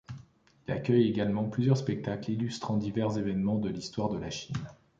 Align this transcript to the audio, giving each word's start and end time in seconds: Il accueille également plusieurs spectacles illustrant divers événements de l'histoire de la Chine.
Il 0.67 0.73
accueille 0.73 1.07
également 1.07 1.47
plusieurs 1.47 1.77
spectacles 1.77 2.31
illustrant 2.31 2.75
divers 2.75 3.19
événements 3.19 3.59
de 3.59 3.69
l'histoire 3.69 4.09
de 4.09 4.17
la 4.17 4.31
Chine. 4.31 4.57